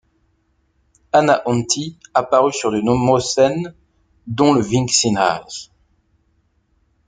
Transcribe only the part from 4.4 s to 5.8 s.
le Vígszínház.